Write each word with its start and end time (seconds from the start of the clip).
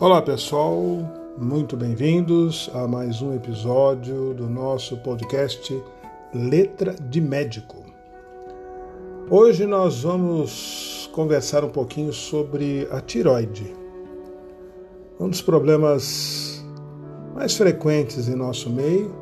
Olá 0.00 0.22
pessoal, 0.22 0.76
muito 1.36 1.76
bem-vindos 1.76 2.70
a 2.72 2.86
mais 2.86 3.20
um 3.20 3.34
episódio 3.34 4.32
do 4.32 4.48
nosso 4.48 4.96
podcast 4.98 5.82
Letra 6.32 6.94
de 6.94 7.20
Médico. 7.20 7.84
Hoje 9.28 9.66
nós 9.66 10.04
vamos 10.04 11.10
conversar 11.12 11.64
um 11.64 11.68
pouquinho 11.68 12.12
sobre 12.12 12.86
a 12.92 13.00
tiroide, 13.00 13.74
um 15.18 15.28
dos 15.28 15.42
problemas 15.42 16.64
mais 17.34 17.56
frequentes 17.56 18.28
em 18.28 18.36
nosso 18.36 18.70
meio. 18.70 19.12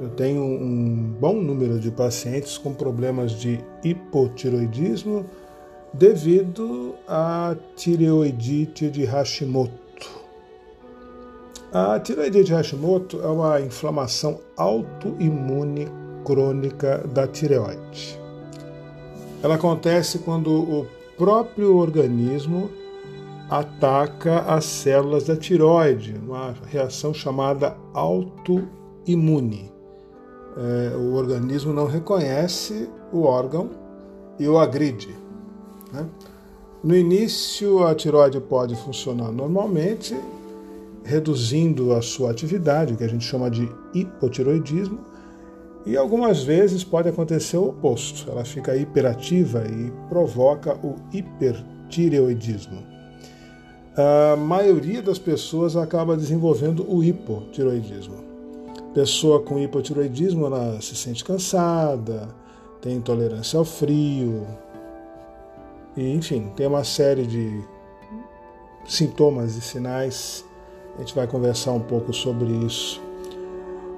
Eu 0.00 0.08
tenho 0.08 0.42
um 0.42 1.14
bom 1.20 1.34
número 1.34 1.78
de 1.78 1.92
pacientes 1.92 2.58
com 2.58 2.74
problemas 2.74 3.30
de 3.30 3.64
hipotiroidismo 3.84 5.24
devido 5.92 6.94
à 7.06 7.56
tireoidite 7.76 8.90
de 8.90 9.04
Hashimoto. 9.04 10.08
A 11.72 11.98
tireoidite 12.00 12.44
de 12.44 12.54
Hashimoto 12.54 13.20
é 13.20 13.26
uma 13.26 13.60
inflamação 13.60 14.40
autoimune 14.56 15.88
crônica 16.24 16.98
da 17.12 17.26
tireoide. 17.26 18.20
Ela 19.42 19.54
acontece 19.54 20.18
quando 20.18 20.50
o 20.50 20.86
próprio 21.16 21.76
organismo 21.76 22.70
ataca 23.48 24.40
as 24.40 24.64
células 24.64 25.24
da 25.24 25.36
tireoide, 25.36 26.14
uma 26.22 26.54
reação 26.66 27.14
chamada 27.14 27.76
autoimune. 27.94 29.72
É, 30.56 30.96
o 30.96 31.14
organismo 31.14 31.72
não 31.72 31.86
reconhece 31.86 32.88
o 33.12 33.22
órgão 33.22 33.70
e 34.38 34.46
o 34.48 34.58
agride. 34.58 35.27
Né? 35.92 36.06
No 36.82 36.94
início, 36.94 37.84
a 37.84 37.94
tiroide 37.94 38.40
pode 38.40 38.76
funcionar 38.76 39.32
normalmente, 39.32 40.16
reduzindo 41.04 41.92
a 41.92 42.02
sua 42.02 42.30
atividade, 42.30 42.96
que 42.96 43.04
a 43.04 43.08
gente 43.08 43.24
chama 43.24 43.50
de 43.50 43.68
hipotiroidismo, 43.94 45.00
e 45.86 45.96
algumas 45.96 46.42
vezes 46.42 46.84
pode 46.84 47.08
acontecer 47.08 47.56
o 47.56 47.68
oposto, 47.68 48.30
ela 48.30 48.44
fica 48.44 48.76
hiperativa 48.76 49.64
e 49.66 49.90
provoca 50.08 50.74
o 50.84 50.96
hipertireoidismo. 51.12 52.82
A 53.96 54.36
maioria 54.36 55.02
das 55.02 55.18
pessoas 55.18 55.76
acaba 55.76 56.16
desenvolvendo 56.16 56.86
o 56.88 57.02
hipotiroidismo. 57.02 58.16
Pessoa 58.94 59.40
com 59.40 59.58
hipotiroidismo 59.58 60.46
ela 60.46 60.80
se 60.80 60.94
sente 60.94 61.24
cansada, 61.24 62.28
tem 62.80 62.96
intolerância 62.96 63.58
ao 63.58 63.64
frio, 63.64 64.46
e, 65.98 66.14
enfim, 66.14 66.52
tem 66.54 66.68
uma 66.68 66.84
série 66.84 67.26
de 67.26 67.60
sintomas 68.86 69.56
e 69.56 69.60
sinais. 69.60 70.44
A 70.94 71.00
gente 71.00 71.12
vai 71.12 71.26
conversar 71.26 71.72
um 71.72 71.80
pouco 71.80 72.12
sobre 72.12 72.46
isso. 72.64 73.02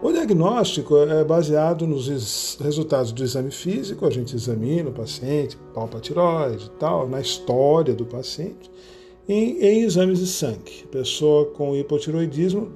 O 0.03 0.11
diagnóstico 0.11 0.97
é 0.97 1.23
baseado 1.23 1.87
nos 1.87 2.57
resultados 2.59 3.13
do 3.13 3.23
exame 3.23 3.51
físico, 3.51 4.07
a 4.07 4.11
gente 4.11 4.35
examina 4.35 4.89
o 4.89 4.93
paciente, 4.95 5.59
palpa 5.75 6.01
tiroide 6.01 6.65
e 6.65 6.79
tal, 6.79 7.07
na 7.07 7.21
história 7.21 7.93
do 7.93 8.07
paciente, 8.07 8.71
e 9.29 9.59
em 9.61 9.83
exames 9.83 10.21
de 10.21 10.27
sangue. 10.27 10.85
A 10.87 10.89
pessoa 10.89 11.51
com 11.51 11.77
hipotiroidismo 11.77 12.73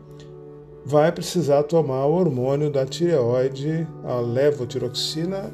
vai 0.84 1.10
precisar 1.10 1.62
tomar 1.62 2.04
o 2.04 2.12
hormônio 2.12 2.70
da 2.70 2.84
tireoide, 2.84 3.88
a 4.04 4.20
levotiroxina, 4.20 5.50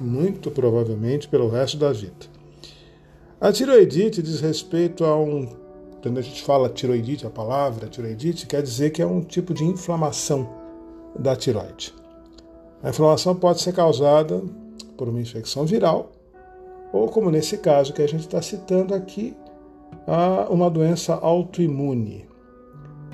muito 0.00 0.52
provavelmente 0.52 1.26
pelo 1.26 1.48
resto 1.48 1.76
da 1.78 1.90
vida. 1.92 2.37
A 3.40 3.52
tiroidite 3.52 4.20
diz 4.20 4.40
respeito 4.40 5.04
a 5.04 5.16
um. 5.16 5.46
Quando 6.02 6.18
a 6.18 6.22
gente 6.22 6.42
fala 6.42 6.68
tiroidite, 6.68 7.24
a 7.24 7.30
palavra 7.30 7.86
tiroidite 7.86 8.48
quer 8.48 8.60
dizer 8.62 8.90
que 8.90 9.00
é 9.00 9.06
um 9.06 9.20
tipo 9.20 9.54
de 9.54 9.62
inflamação 9.62 10.48
da 11.16 11.36
tiroide. 11.36 11.94
A 12.82 12.88
inflamação 12.88 13.36
pode 13.36 13.60
ser 13.60 13.72
causada 13.72 14.42
por 14.96 15.08
uma 15.08 15.20
infecção 15.20 15.64
viral 15.64 16.10
ou, 16.92 17.06
como 17.06 17.30
nesse 17.30 17.58
caso 17.58 17.92
que 17.92 18.02
a 18.02 18.08
gente 18.08 18.22
está 18.22 18.42
citando 18.42 18.92
aqui, 18.92 19.36
uma 20.50 20.68
doença 20.68 21.14
autoimune. 21.14 22.26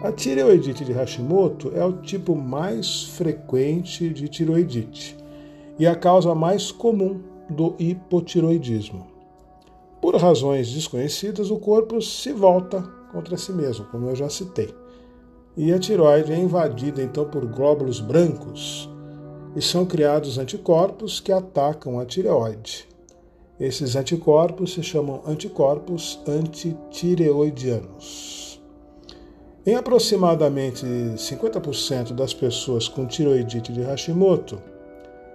A 0.03 0.11
tireoidite 0.11 0.87
de 0.87 0.93
Hashimoto 0.95 1.71
é 1.75 1.85
o 1.85 2.01
tipo 2.01 2.35
mais 2.35 3.05
frequente 3.11 4.09
de 4.09 4.27
tiroidite 4.27 5.19
e 5.79 5.87
a 5.87 5.95
causa 5.95 6.35
mais 6.35 6.73
comum 6.73 7.21
do 7.51 7.75
hipotiroidismo. 7.79 9.14
Por 10.05 10.17
razões 10.17 10.71
desconhecidas, 10.71 11.51
o 11.51 11.57
corpo 11.57 12.03
se 12.03 12.31
volta 12.31 12.83
contra 13.11 13.39
si 13.39 13.51
mesmo, 13.51 13.87
como 13.87 14.11
eu 14.11 14.15
já 14.15 14.29
citei. 14.29 14.69
E 15.57 15.73
a 15.73 15.79
tiroide 15.79 16.31
é 16.31 16.37
invadida 16.37 17.03
então 17.03 17.25
por 17.25 17.47
glóbulos 17.47 18.01
brancos 18.01 18.87
e 19.57 19.63
são 19.63 19.87
criados 19.87 20.37
anticorpos 20.37 21.21
que 21.21 21.33
atacam 21.33 21.99
a 21.99 22.05
tireoide. 22.05 22.87
Esses 23.59 23.97
anticorpos 23.97 24.75
se 24.75 24.83
chamam 24.83 25.23
anticorpos 25.27 26.21
antitireoidianos. 26.29 28.61
Em 29.65 29.75
aproximadamente 29.75 30.85
50% 30.85 32.13
das 32.13 32.35
pessoas 32.35 32.89
com 32.89 33.07
tiroidite 33.07 33.73
de 33.73 33.81
Hashimoto, 33.81 34.61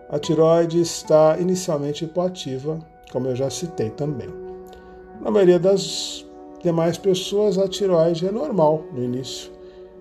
a 0.07 0.19
tiroide 0.19 0.79
está 0.79 1.39
inicialmente 1.39 2.05
hipoativa, 2.05 2.77
como 3.11 3.29
eu 3.29 3.35
já 3.35 3.49
citei 3.49 3.89
também. 3.89 4.48
Na 5.21 5.29
maioria 5.29 5.59
das 5.59 6.25
demais 6.63 6.97
pessoas, 6.97 7.57
a 7.57 7.67
tiroide 7.67 8.25
é 8.27 8.31
normal 8.31 8.85
no 8.93 9.03
início, 9.03 9.51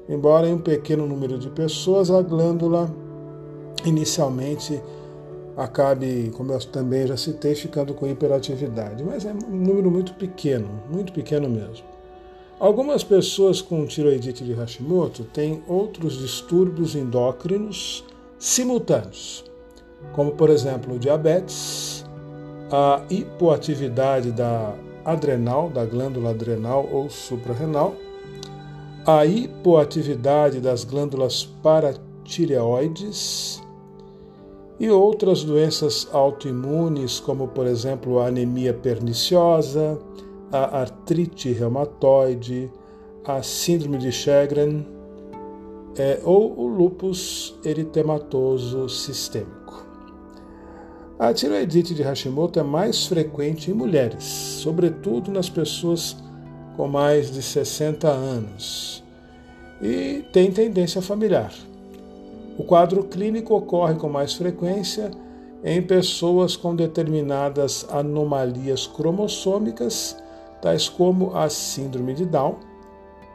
embora 0.09 0.49
em 0.49 0.55
um 0.55 0.59
pequeno 0.59 1.07
número 1.07 1.39
de 1.39 1.51
pessoas 1.51 2.11
a 2.11 2.23
glândula 2.23 2.89
inicialmente 3.85 4.81
acabe, 5.57 6.31
como 6.37 6.53
eu 6.53 6.59
também 6.61 7.07
já 7.07 7.17
citei, 7.17 7.55
ficando 7.55 7.93
com 7.93 8.07
hiperatividade, 8.07 9.03
mas 9.03 9.25
é 9.25 9.33
um 9.33 9.57
número 9.57 9.91
muito 9.91 10.15
pequeno, 10.15 10.69
muito 10.89 11.13
pequeno 11.13 11.49
mesmo. 11.49 11.85
Algumas 12.61 13.03
pessoas 13.03 13.61
com 13.61 13.87
tiroidite 13.87 14.45
de 14.45 14.53
Hashimoto 14.53 15.25
têm 15.25 15.63
outros 15.67 16.19
distúrbios 16.19 16.95
endócrinos 16.95 18.05
simultâneos, 18.39 19.45
como 20.13 20.33
por 20.33 20.49
exemplo 20.49 20.95
o 20.95 20.99
diabetes, 20.99 22.05
a 22.71 23.03
hipoatividade 23.11 24.31
da 24.31 24.75
adrenal, 25.11 25.71
da 25.71 25.85
glândula 25.85 26.31
adrenal 26.31 26.89
ou 26.91 27.09
suprarrenal, 27.09 27.95
a 29.07 29.25
hipoatividade 29.25 30.61
das 30.61 30.85
glândulas 30.85 31.45
paratireoides 31.63 33.63
e 34.79 34.91
outras 34.91 35.43
doenças 35.43 36.07
autoimunes, 36.13 37.19
como 37.19 37.49
por 37.49 37.67
exemplo 37.67 38.19
a 38.19 38.27
anemia 38.27 38.75
perniciosa, 38.75 39.99
a 40.53 40.81
artrite 40.81 41.53
reumatoide, 41.53 42.71
a 43.25 43.43
síndrome 43.43 43.99
de 43.99 44.13
Sjögren 44.13 44.87
é, 45.99 46.21
ou 46.23 46.59
o 46.59 46.69
lúpus 46.69 47.59
eritematoso 47.65 48.89
sistêmico. 48.89 49.58
A 51.19 51.35
tiroidite 51.35 51.97
de 51.97 52.03
Hashimoto 52.05 52.61
é 52.61 52.63
mais 52.63 53.07
frequente 53.07 53.73
em 53.73 53.75
mulheres, 53.75 54.23
sobretudo 54.23 55.33
nas 55.33 55.51
pessoas 55.51 56.17
com 56.77 56.87
mais 56.87 57.29
de 57.33 57.43
60 57.43 58.07
anos, 58.07 59.03
e 59.83 60.25
tem 60.33 60.53
tendência 60.53 61.03
familiar. 61.03 61.53
O 62.57 62.63
quadro 62.63 63.03
clínico 63.03 63.53
ocorre 63.53 63.97
com 63.97 64.09
mais 64.09 64.35
frequência 64.35 65.11
em 65.65 65.83
pessoas 65.83 66.55
com 66.55 66.77
determinadas 66.77 67.85
anomalias 67.91 68.87
cromossômicas, 68.87 70.17
tais 70.63 70.89
como 70.89 71.37
a 71.37 71.49
síndrome 71.49 72.15
de 72.15 72.27
Down, 72.27 72.61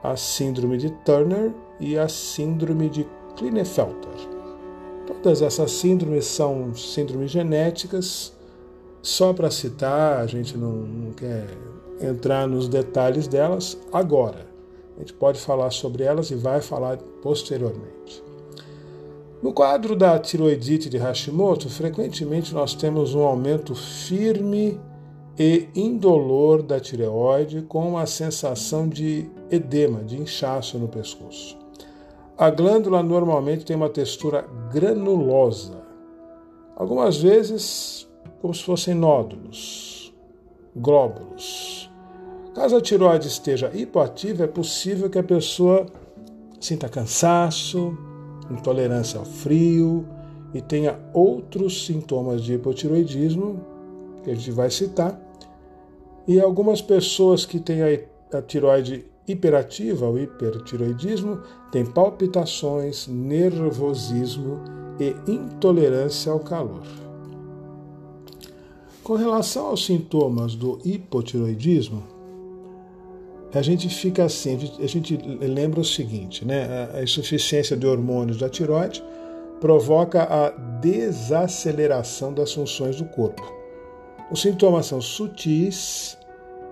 a 0.01 0.15
síndrome 0.15 0.77
de 0.77 0.89
Turner 1.03 1.51
e 1.81 1.97
a 1.97 2.07
síndrome 2.07 2.89
de 2.89 3.06
Klinefelter. 3.36 4.32
Todas 5.05 5.41
essas 5.41 5.71
síndromes 5.71 6.25
são 6.25 6.73
síndromes 6.75 7.31
genéticas. 7.31 8.33
Só 9.01 9.33
para 9.33 9.51
citar, 9.51 10.19
a 10.19 10.27
gente 10.27 10.57
não, 10.57 10.71
não 10.71 11.11
quer 11.11 11.47
entrar 12.01 12.47
nos 12.47 12.67
detalhes 12.67 13.27
delas 13.27 13.77
agora. 13.91 14.47
A 14.95 15.00
gente 15.00 15.13
pode 15.13 15.39
falar 15.39 15.71
sobre 15.71 16.03
elas 16.03 16.31
e 16.31 16.35
vai 16.35 16.61
falar 16.61 16.97
posteriormente. 17.21 18.23
No 19.41 19.51
quadro 19.51 19.95
da 19.95 20.17
tiroidite 20.19 20.89
de 20.89 20.97
Hashimoto, 20.97 21.69
frequentemente 21.69 22.53
nós 22.53 22.73
temos 22.73 23.13
um 23.13 23.23
aumento 23.23 23.75
firme 23.75 24.79
e 25.38 25.67
indolor 25.75 26.61
da 26.61 26.79
tireoide 26.79 27.63
com 27.63 27.97
a 27.97 28.05
sensação 28.05 28.88
de 28.88 29.29
edema, 29.51 30.01
de 30.03 30.21
inchaço 30.21 30.77
no 30.77 30.88
pescoço. 30.88 31.62
A 32.38 32.50
glândula 32.50 33.03
normalmente 33.03 33.65
tem 33.65 33.75
uma 33.75 33.89
textura 33.89 34.45
granulosa, 34.71 35.83
algumas 36.75 37.18
vezes 37.18 38.09
como 38.41 38.53
se 38.53 38.63
fossem 38.63 38.94
nódulos, 38.94 40.13
glóbulos, 40.75 41.89
Caso 42.53 42.75
a 42.75 42.81
tiroide 42.81 43.27
esteja 43.27 43.71
hipoativa, 43.74 44.44
é 44.44 44.47
possível 44.47 45.09
que 45.09 45.18
a 45.18 45.24
pessoa 45.24 45.88
sinta 46.59 46.88
cansaço, 46.88 47.97
intolerância 48.50 49.18
ao 49.19 49.25
frio 49.25 50.07
e 50.53 50.62
tenha 50.62 51.00
outros 51.13 51.83
sintomas 51.83 52.44
de 52.44 52.53
hipotiroidismo 52.53 53.59
que 54.24 54.29
a 54.29 54.36
gente 54.36 54.51
vai 54.51 54.69
citar. 54.69 55.19
E 56.27 56.39
algumas 56.39 56.79
pessoas 56.79 57.44
que 57.44 57.59
têm 57.59 57.81
a, 57.81 58.38
a 58.38 58.41
tiroide 58.44 59.03
hiperativa, 59.28 60.10
o 60.10 60.20
hipertiroidismo, 60.20 61.42
têm 61.72 61.86
palpitações, 61.86 63.08
nervosismo 63.08 64.60
e 65.00 65.16
intolerância 65.31 66.31
ao 66.31 66.40
calor. 66.40 66.84
Com 69.04 69.16
relação 69.16 69.68
aos 69.68 69.86
sintomas 69.86 70.56
do 70.56 70.80
hipotiroidismo, 70.86 72.04
a 73.54 73.62
gente 73.62 73.88
fica 73.88 74.24
assim, 74.24 74.58
a 74.80 74.88
gente 74.88 75.16
lembra 75.16 75.80
o 75.80 75.86
seguinte, 75.86 76.44
né? 76.44 76.90
A 76.94 77.04
insuficiência 77.04 77.78
de 77.78 77.86
hormônios 77.86 78.38
da 78.40 78.50
tiroide 78.50 79.04
provoca 79.62 80.24
a 80.24 80.50
desaceleração 80.50 82.34
das 82.34 82.52
funções 82.52 82.96
do 82.96 83.06
corpo. 83.06 83.44
Os 84.31 84.42
sintomas 84.42 84.88
são 84.88 85.00
sutis, 85.00 86.18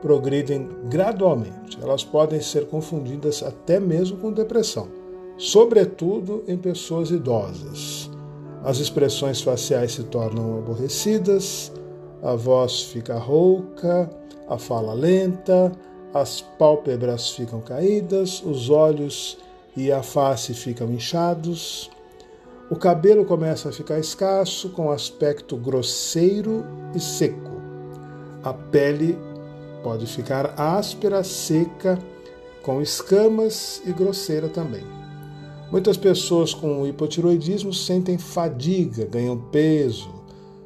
progridem 0.02 0.68
gradualmente. 0.86 1.78
Elas 1.82 2.04
podem 2.04 2.42
ser 2.42 2.68
confundidas 2.68 3.44
até 3.44 3.80
mesmo 3.80 4.18
com 4.18 4.32
depressão, 4.32 4.88
sobretudo 5.38 6.44
em 6.48 6.58
pessoas 6.58 7.12
idosas. 7.12 8.10
As 8.64 8.78
expressões 8.78 9.42
faciais 9.42 9.94
se 9.94 10.04
tornam 10.04 10.60
aborrecidas, 10.60 11.72
a 12.22 12.36
voz 12.36 12.84
fica 12.84 13.18
rouca, 13.18 14.10
a 14.48 14.58
fala 14.58 14.94
lenta, 14.94 15.72
as 16.14 16.42
pálpebras 16.42 17.32
ficam 17.32 17.62
caídas, 17.62 18.44
os 18.46 18.70
olhos 18.70 19.38
e 19.76 19.92
a 19.92 20.04
face 20.04 20.54
ficam 20.54 20.92
inchados. 20.92 21.90
O 22.70 22.76
cabelo 22.76 23.26
começa 23.26 23.70
a 23.70 23.72
ficar 23.72 24.00
escasso, 24.00 24.70
com 24.70 24.92
aspecto 24.92 25.58
grosseiro 25.58 26.64
e 26.96 27.00
seco. 27.00 27.62
A 28.44 28.54
pele 28.54 29.18
pode 29.84 30.06
ficar 30.06 30.54
áspera, 30.60 31.24
seca, 31.24 31.98
com 32.62 32.82
escamas 32.82 33.82
e 33.86 33.92
grosseira 33.92 34.48
também. 34.48 34.84
Muitas 35.72 35.98
pessoas 35.98 36.54
com 36.54 36.86
hipotiroidismo 36.86 37.74
sentem 37.74 38.18
fadiga, 38.18 39.06
ganham 39.06 39.38
peso, 39.38 40.10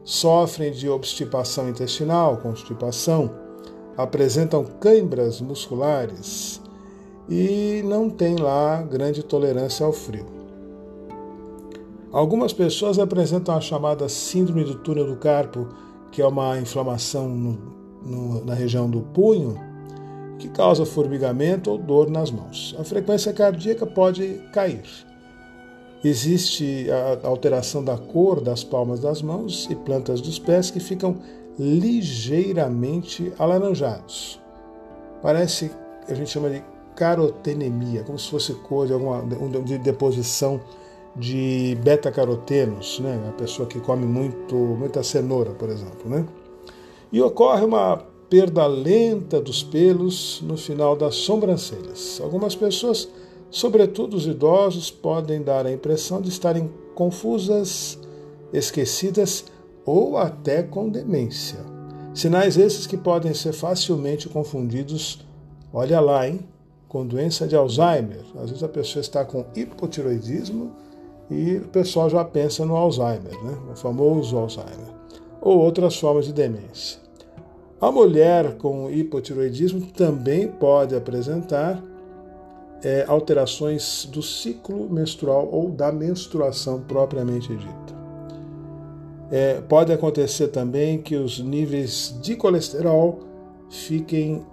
sofrem 0.03 0.71
de 0.71 0.89
obstipação 0.89 1.69
intestinal, 1.69 2.37
constipação 2.37 3.31
apresentam 3.97 4.63
câimbras 4.63 5.39
musculares 5.39 6.61
e 7.29 7.81
não 7.85 8.09
têm 8.09 8.35
lá 8.35 8.81
grande 8.81 9.23
tolerância 9.23 9.85
ao 9.85 9.93
frio. 9.93 10.25
Algumas 12.11 12.53
pessoas 12.53 12.97
apresentam 12.99 13.55
a 13.55 13.61
chamada 13.61 14.07
síndrome 14.07 14.63
do 14.63 14.75
túnel 14.75 15.05
do 15.05 15.17
carpo, 15.17 15.67
que 16.11 16.21
é 16.21 16.27
uma 16.27 16.57
inflamação 16.57 17.27
no, 17.27 17.75
no, 18.05 18.45
na 18.45 18.53
região 18.53 18.89
do 18.89 19.01
punho, 19.01 19.59
que 20.37 20.49
causa 20.49 20.85
formigamento 20.85 21.71
ou 21.71 21.77
dor 21.77 22.09
nas 22.09 22.29
mãos. 22.29 22.75
A 22.79 22.83
frequência 22.83 23.33
cardíaca 23.33 23.85
pode 23.85 24.41
cair. 24.53 24.83
Existe 26.03 26.87
a 26.91 27.27
alteração 27.27 27.83
da 27.83 27.97
cor 27.97 28.39
das 28.39 28.63
palmas 28.63 28.99
das 28.99 29.21
mãos 29.21 29.67
e 29.71 29.75
plantas 29.75 30.21
dos 30.21 30.37
pés 30.37 30.69
que 30.69 30.79
ficam 30.79 31.17
ligeiramente 31.57 33.33
alaranjados. 33.39 34.39
Parece, 35.21 35.71
a 36.07 36.13
gente 36.13 36.29
chama 36.29 36.49
de 36.49 36.63
carotenemia, 36.95 38.03
como 38.03 38.19
se 38.19 38.29
fosse 38.29 38.53
cor 38.53 38.85
de 38.87 38.93
alguma 38.93 39.23
de 39.63 39.77
deposição 39.79 40.61
de 41.15 41.77
beta-carotenos, 41.81 42.99
né? 42.99 43.25
A 43.29 43.31
pessoa 43.31 43.67
que 43.67 43.79
come 43.79 44.05
muito, 44.05 44.55
muita 44.55 45.01
cenoura, 45.01 45.51
por 45.51 45.69
exemplo, 45.69 46.09
né? 46.09 46.25
E 47.11 47.21
ocorre 47.21 47.63
uma 47.63 47.97
perda 48.29 48.65
lenta 48.65 49.39
dos 49.39 49.63
pelos 49.63 50.41
no 50.41 50.57
final 50.57 50.95
das 50.95 51.15
sobrancelhas. 51.15 52.19
Algumas 52.21 52.55
pessoas, 52.55 53.07
sobretudo 53.49 54.17
os 54.17 54.25
idosos, 54.25 54.91
podem 54.91 55.41
dar 55.41 55.65
a 55.65 55.71
impressão 55.71 56.21
de 56.21 56.29
estarem 56.29 56.69
confusas, 56.93 57.99
esquecidas 58.51 59.45
ou 59.85 60.17
até 60.17 60.63
com 60.63 60.89
demência. 60.89 61.59
Sinais 62.13 62.57
esses 62.57 62.87
que 62.87 62.97
podem 62.97 63.33
ser 63.33 63.53
facilmente 63.53 64.29
confundidos, 64.29 65.19
olha 65.73 65.99
lá, 65.99 66.27
hein? 66.27 66.39
Com 66.87 67.05
doença 67.05 67.45
de 67.45 67.55
Alzheimer. 67.55 68.23
Às 68.35 68.49
vezes 68.49 68.63
a 68.63 68.69
pessoa 68.69 69.01
está 69.01 69.25
com 69.25 69.45
hipotiroidismo 69.53 70.71
e 71.29 71.57
o 71.57 71.67
pessoal 71.67 72.09
já 72.09 72.23
pensa 72.23 72.65
no 72.65 72.75
Alzheimer, 72.75 73.33
né? 73.43 73.57
o 73.71 73.75
famoso 73.75 74.37
Alzheimer, 74.37 74.94
ou 75.45 75.59
outras 75.59 75.95
formas 75.99 76.25
de 76.25 76.33
demência. 76.33 76.99
A 77.79 77.91
mulher 77.91 78.57
com 78.57 78.89
hipotiroidismo 78.89 79.85
também 79.91 80.47
pode 80.47 80.95
apresentar 80.95 81.83
é, 82.83 83.05
alterações 83.07 84.09
do 84.11 84.23
ciclo 84.23 84.89
menstrual 84.89 85.47
ou 85.51 85.69
da 85.69 85.91
menstruação 85.91 86.81
propriamente 86.81 87.55
dita. 87.55 87.95
É, 89.31 89.61
pode 89.61 89.93
acontecer 89.93 90.47
também 90.47 90.99
que 90.99 91.15
os 91.15 91.39
níveis 91.39 92.17
de 92.23 92.35
colesterol 92.35 93.19
fiquem 93.69 94.43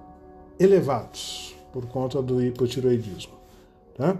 elevados 0.60 1.56
por 1.72 1.86
conta 1.86 2.20
do 2.20 2.42
hipotiroidismo. 2.42 3.32
Tá? 3.96 4.16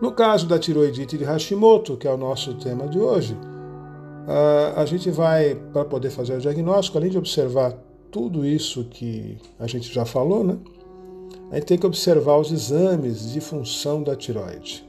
No 0.00 0.12
caso 0.12 0.46
da 0.46 0.58
tiroidite 0.58 1.18
de 1.18 1.24
Hashimoto, 1.24 1.96
que 1.96 2.06
é 2.06 2.12
o 2.12 2.16
nosso 2.16 2.54
tema 2.54 2.86
de 2.86 2.98
hoje, 2.98 3.36
a 4.76 4.84
gente 4.84 5.10
vai, 5.10 5.54
para 5.72 5.84
poder 5.84 6.10
fazer 6.10 6.34
o 6.34 6.40
diagnóstico, 6.40 6.98
além 6.98 7.10
de 7.10 7.18
observar 7.18 7.74
tudo 8.10 8.44
isso 8.44 8.84
que 8.84 9.38
a 9.58 9.66
gente 9.66 9.92
já 9.92 10.04
falou, 10.04 10.44
né? 10.44 10.58
A 11.50 11.56
gente 11.56 11.66
tem 11.66 11.78
que 11.78 11.86
observar 11.86 12.38
os 12.38 12.52
exames 12.52 13.32
de 13.32 13.40
função 13.40 14.02
da 14.02 14.14
tiroide. 14.14 14.88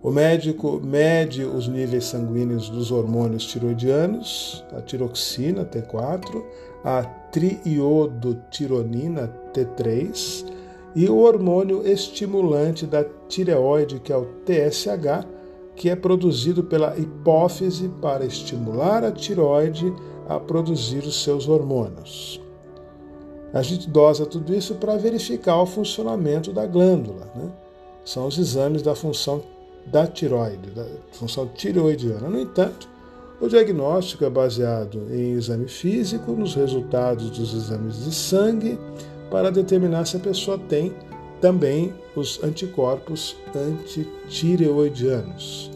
O 0.00 0.12
médico 0.12 0.80
mede 0.82 1.44
os 1.44 1.66
níveis 1.66 2.04
sanguíneos 2.04 2.70
dos 2.70 2.92
hormônios 2.92 3.44
tiroidianos, 3.46 4.64
a 4.72 4.80
tiroxina 4.80 5.64
T4, 5.64 6.40
a 6.84 7.02
triiodotironina 7.02 9.26
T3 9.52 10.44
e 10.94 11.08
o 11.08 11.18
hormônio 11.18 11.84
estimulante 11.84 12.86
da 12.86 13.04
tireoide, 13.28 13.98
que 13.98 14.12
é 14.12 14.16
o 14.16 14.26
TSH, 14.44 15.26
que 15.78 15.88
é 15.88 15.94
produzido 15.94 16.64
pela 16.64 16.98
hipófise 16.98 17.88
para 18.02 18.26
estimular 18.26 19.04
a 19.04 19.12
tireoide 19.12 19.94
a 20.28 20.38
produzir 20.38 21.04
os 21.04 21.22
seus 21.22 21.48
hormônios. 21.48 22.40
A 23.54 23.62
gente 23.62 23.88
dosa 23.88 24.26
tudo 24.26 24.52
isso 24.52 24.74
para 24.74 24.96
verificar 24.96 25.62
o 25.62 25.66
funcionamento 25.66 26.52
da 26.52 26.66
glândula. 26.66 27.30
Né? 27.34 27.48
São 28.04 28.26
os 28.26 28.36
exames 28.36 28.82
da 28.82 28.94
função 28.94 29.40
da 29.86 30.04
tiroide, 30.06 30.70
da 30.72 30.84
função 31.12 31.46
tireoidiana. 31.46 32.28
No 32.28 32.40
entanto, 32.40 32.88
o 33.40 33.48
diagnóstico 33.48 34.24
é 34.24 34.30
baseado 34.30 35.06
em 35.10 35.32
exame 35.34 35.68
físico, 35.68 36.32
nos 36.32 36.56
resultados 36.56 37.30
dos 37.30 37.54
exames 37.54 38.04
de 38.04 38.12
sangue, 38.12 38.76
para 39.30 39.50
determinar 39.50 40.04
se 40.06 40.16
a 40.16 40.20
pessoa 40.20 40.58
tem 40.58 40.92
também 41.40 41.94
os 42.14 42.42
anticorpos 42.42 43.36
antitireoidianos, 43.54 45.70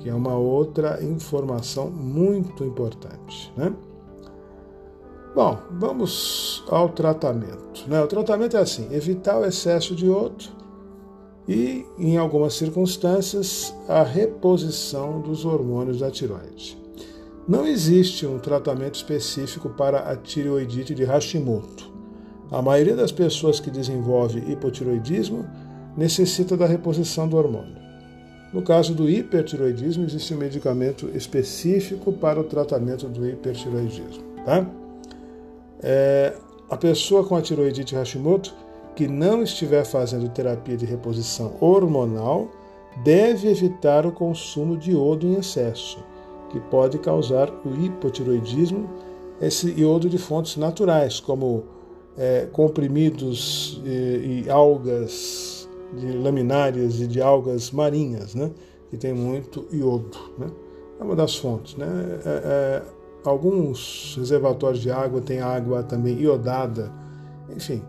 que 0.00 0.08
é 0.08 0.14
uma 0.14 0.36
outra 0.36 1.02
informação 1.02 1.90
muito 1.90 2.64
importante. 2.64 3.52
Né? 3.56 3.74
Bom, 5.34 5.58
vamos 5.72 6.64
ao 6.68 6.88
tratamento. 6.88 7.84
Né? 7.86 8.00
O 8.02 8.06
tratamento 8.06 8.56
é 8.56 8.60
assim: 8.60 8.88
evitar 8.92 9.38
o 9.38 9.44
excesso 9.44 9.94
de 9.94 10.06
iodo, 10.06 10.56
e, 11.48 11.86
em 11.98 12.18
algumas 12.18 12.54
circunstâncias, 12.54 13.74
a 13.88 14.02
reposição 14.02 15.22
dos 15.22 15.46
hormônios 15.46 16.00
da 16.00 16.10
tiroide. 16.10 16.76
Não 17.48 17.66
existe 17.66 18.26
um 18.26 18.38
tratamento 18.38 18.96
específico 18.96 19.70
para 19.70 20.00
a 20.00 20.14
tireoidite 20.14 20.94
de 20.94 21.04
Hashimoto. 21.04 21.87
A 22.50 22.62
maioria 22.62 22.96
das 22.96 23.12
pessoas 23.12 23.60
que 23.60 23.70
desenvolve 23.70 24.38
hipotiroidismo 24.50 25.44
necessita 25.96 26.56
da 26.56 26.66
reposição 26.66 27.28
do 27.28 27.36
hormônio. 27.36 27.76
No 28.52 28.62
caso 28.62 28.94
do 28.94 29.10
hipertiroidismo, 29.10 30.04
existe 30.04 30.32
um 30.32 30.38
medicamento 30.38 31.10
específico 31.14 32.12
para 32.12 32.40
o 32.40 32.44
tratamento 32.44 33.06
do 33.06 33.28
hipertiroidismo. 33.28 34.22
Tá? 34.44 34.66
É, 35.82 36.34
a 36.70 36.76
pessoa 36.76 37.24
com 37.24 37.36
a 37.36 37.42
tiroidite 37.42 37.94
Hashimoto 37.94 38.54
que 38.96 39.06
não 39.06 39.42
estiver 39.42 39.84
fazendo 39.84 40.28
terapia 40.28 40.76
de 40.76 40.86
reposição 40.86 41.54
hormonal 41.60 42.48
deve 43.04 43.48
evitar 43.48 44.06
o 44.06 44.12
consumo 44.12 44.76
de 44.76 44.90
iodo 44.90 45.26
em 45.26 45.34
excesso, 45.34 45.98
que 46.50 46.58
pode 46.58 46.98
causar 46.98 47.48
o 47.64 47.84
hipotiroidismo, 47.84 48.88
esse 49.40 49.70
iodo 49.78 50.08
de 50.08 50.18
fontes 50.18 50.56
naturais, 50.56 51.20
como 51.20 51.64
é, 52.18 52.48
comprimidos 52.50 53.80
e, 53.84 54.44
e, 54.44 54.50
algas 54.50 55.68
de 55.96 56.12
laminárias 56.18 57.00
e 57.00 57.06
de 57.06 57.22
algas 57.22 57.70
marinhas, 57.70 58.34
né? 58.34 58.50
que 58.90 58.96
tem 58.96 59.14
muito 59.14 59.66
iodo. 59.72 60.18
Né? 60.36 60.48
É 61.00 61.04
uma 61.04 61.14
das 61.14 61.36
fontes. 61.36 61.76
Né? 61.76 61.86
É, 62.26 62.28
é, 62.28 62.82
alguns 63.24 64.16
reservatórios 64.18 64.82
de 64.82 64.90
água 64.90 65.20
têm 65.20 65.40
água 65.40 65.82
também 65.84 66.18
iodada. 66.20 66.92
Enfim, 67.54 67.82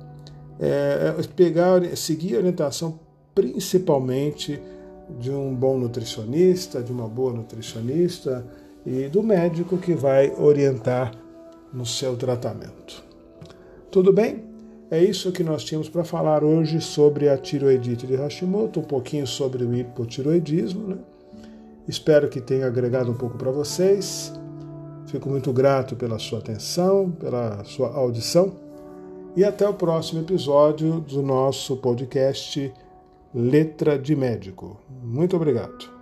é, 0.60 1.16
é, 1.18 1.24
pegar, 1.36 1.84
seguir 1.98 2.36
a 2.36 2.38
orientação 2.38 3.00
principalmente 3.34 4.62
de 5.20 5.32
um 5.32 5.56
bom 5.56 5.78
nutricionista, 5.78 6.84
de 6.84 6.92
uma 6.92 7.08
boa 7.08 7.34
nutricionista 7.34 8.46
e 8.86 9.08
do 9.08 9.24
médico 9.24 9.78
que 9.78 9.94
vai 9.94 10.32
orientar 10.38 11.14
no 11.74 11.86
seu 11.86 12.16
tratamento. 12.16 13.09
Tudo 13.92 14.14
bem? 14.14 14.44
É 14.92 15.04
isso 15.04 15.32
que 15.32 15.44
nós 15.44 15.64
tínhamos 15.64 15.90
para 15.90 16.04
falar 16.04 16.44
hoje 16.44 16.82
sobre 16.82 17.30
a 17.30 17.38
tiroidite 17.38 18.08
de 18.08 18.16
Hashimoto, 18.16 18.80
um 18.80 18.84
pouquinho 18.84 19.26
sobre 19.26 19.64
o 19.64 19.76
hipotiroidismo. 19.76 20.88
Né? 20.88 20.98
Espero 21.88 22.30
que 22.30 22.42
tenha 22.42 22.68
agregado 22.68 23.12
um 23.12 23.16
pouco 23.16 23.38
para 23.38 23.52
vocês. 23.52 24.34
Fico 25.08 25.30
muito 25.30 25.52
grato 25.52 25.96
pela 25.96 26.20
sua 26.20 26.40
atenção, 26.40 27.12
pela 27.12 27.64
sua 27.64 27.90
audição 27.96 28.54
e 29.36 29.44
até 29.44 29.68
o 29.68 29.74
próximo 29.74 30.22
episódio 30.22 31.00
do 31.00 31.22
nosso 31.22 31.78
podcast 31.78 32.72
Letra 33.34 33.98
de 33.98 34.16
Médico. 34.16 34.80
Muito 35.04 35.36
obrigado. 35.36 35.99